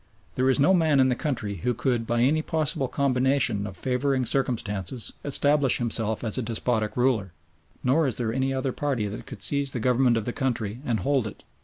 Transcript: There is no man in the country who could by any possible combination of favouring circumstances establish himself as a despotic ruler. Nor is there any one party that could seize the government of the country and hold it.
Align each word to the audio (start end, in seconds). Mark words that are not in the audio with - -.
There 0.33 0.49
is 0.49 0.59
no 0.59 0.73
man 0.73 0.99
in 0.99 1.09
the 1.09 1.15
country 1.15 1.57
who 1.57 1.75
could 1.75 2.07
by 2.07 2.21
any 2.21 2.41
possible 2.41 2.87
combination 2.87 3.67
of 3.67 3.77
favouring 3.77 4.25
circumstances 4.25 5.13
establish 5.23 5.77
himself 5.77 6.23
as 6.23 6.39
a 6.39 6.41
despotic 6.41 6.97
ruler. 6.97 7.33
Nor 7.83 8.07
is 8.07 8.17
there 8.17 8.33
any 8.33 8.51
one 8.51 8.73
party 8.73 9.05
that 9.05 9.27
could 9.27 9.43
seize 9.43 9.73
the 9.73 9.79
government 9.79 10.17
of 10.17 10.25
the 10.25 10.33
country 10.33 10.79
and 10.87 11.01
hold 11.01 11.27
it. 11.27 11.43